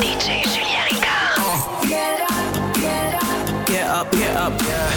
DJ 0.00 0.42
Julien 0.44 0.84
Ricard. 0.88 1.88
Get 1.88 2.20
up, 2.20 2.74
get 2.74 3.14
up. 3.14 3.66
Get 3.66 3.86
up, 3.88 4.12
get 4.12 4.36
up, 4.36 4.62
yeah. 4.62 4.88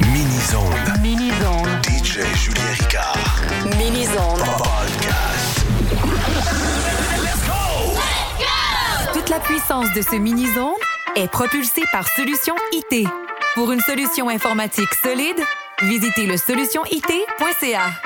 Mini-zone. 0.00 1.02
Mini-zone. 1.02 1.68
DJ 1.82 2.24
Julien 2.36 2.72
Ricard. 2.78 3.18
Mini-zone. 3.76 4.42
Podcast. 4.58 5.66
Toute 9.12 9.28
la 9.30 9.40
puissance 9.40 9.92
de 9.94 10.02
ce 10.02 10.16
mini-zone 10.16 10.74
est 11.16 11.28
propulsée 11.28 11.84
par 11.92 12.06
Solution 12.08 12.54
IT. 12.72 13.08
Pour 13.54 13.72
une 13.72 13.80
solution 13.80 14.28
informatique 14.28 14.92
solide, 15.02 15.40
visitez 15.82 16.26
le 16.26 16.38
solutionit.ca. 16.38 18.00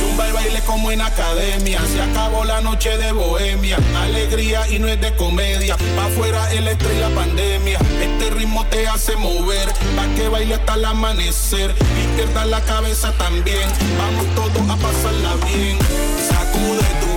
Zumba 0.00 0.28
y 0.28 0.32
baile 0.32 0.60
como 0.66 0.90
en 0.90 1.00
academia. 1.00 1.80
Se 1.86 2.00
acabó 2.02 2.44
la 2.44 2.60
noche 2.60 2.96
de 2.96 3.12
bohemia. 3.12 3.78
Alegría 3.96 4.68
y 4.68 4.78
no 4.78 4.88
es 4.88 5.00
de 5.00 5.14
comedia. 5.16 5.76
Pa' 5.96 6.06
afuera 6.06 6.52
el 6.52 6.68
estrés 6.68 6.96
y 6.96 7.00
la 7.00 7.10
pandemia. 7.10 7.78
Este 8.00 8.30
ritmo 8.30 8.64
te 8.66 8.86
hace 8.88 9.16
mover. 9.16 9.68
Pa' 9.96 10.06
que 10.16 10.28
baile 10.28 10.54
hasta 10.54 10.74
el 10.74 10.84
amanecer. 10.84 11.74
Y 12.02 12.16
pierda 12.16 12.44
la 12.46 12.60
cabeza 12.62 13.12
también. 13.18 13.68
Vamos 13.98 14.26
todos 14.34 14.70
a 14.70 14.76
pasarla 14.76 15.34
bien. 15.46 15.78
Sacude 16.28 16.84
tu 17.00 17.07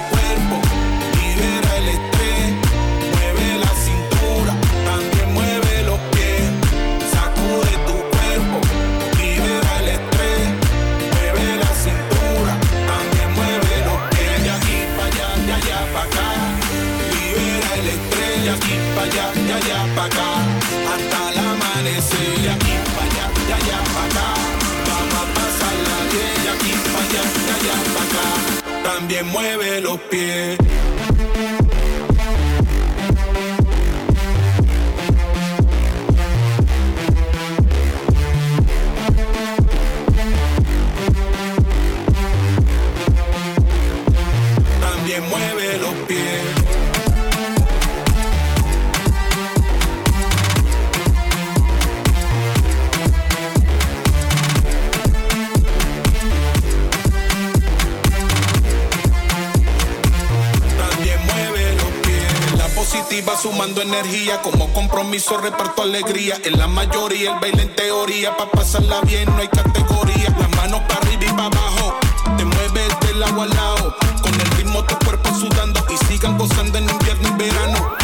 compromiso 65.11 65.37
reparto 65.39 65.81
alegría. 65.81 66.39
En 66.45 66.57
la 66.57 66.67
mayoría 66.67 67.33
el 67.33 67.39
baile 67.41 67.63
en 67.63 67.75
teoría, 67.75 68.37
pa' 68.37 68.49
pasarla 68.49 69.01
bien 69.01 69.25
no 69.25 69.39
hay 69.39 69.47
categoría. 69.49 70.29
Las 70.39 70.49
manos 70.55 70.81
para 70.87 71.01
arriba 71.01 71.23
y 71.25 71.33
para 71.33 71.47
abajo, 71.47 71.99
te 72.37 72.45
mueves 72.45 72.93
de 73.01 73.13
lado 73.15 73.41
a 73.41 73.45
lado. 73.47 73.95
Con 74.21 74.33
el 74.33 74.51
ritmo 74.55 74.81
tu 74.85 74.95
cuerpo 75.03 75.29
sudando 75.35 75.85
y 75.89 75.97
sigan 76.05 76.37
gozando 76.37 76.77
en 76.77 76.89
invierno 76.89 77.27
y 77.27 77.43
verano. 77.43 77.95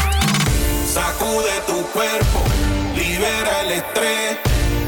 Sacude 0.93 1.61
tu 1.65 1.81
cuerpo, 1.93 2.43
libera 2.93 3.61
el 3.61 3.71
estrés, 3.71 4.37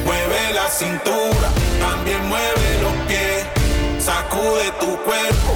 mueve 0.03 0.53
la 0.53 0.69
cintura, 0.69 1.49
también 1.79 2.27
mueve 2.27 2.81
los 2.83 2.93
pies. 3.07 3.45
Sacude 4.03 4.73
tu 4.81 4.97
cuerpo, 5.03 5.53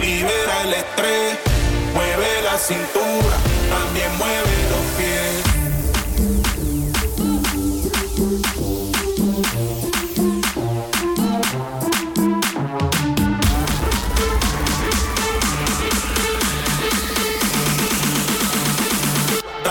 libera 0.00 0.62
el 0.64 0.74
estrés, 0.74 1.38
mueve 1.94 2.42
la 2.42 2.58
cintura, 2.58 3.36
también 3.70 4.10
mueve 4.18 4.52
los 4.70 4.84
pies. 4.98 5.49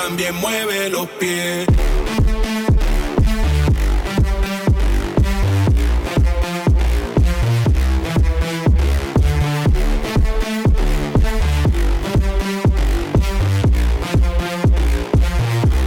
También 0.09 0.35
mueve 0.37 0.89
los 0.89 1.07
pies. 1.19 1.67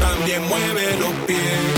También 0.01 0.43
mueve 0.47 0.99
los 1.01 1.13
pies. 1.27 1.72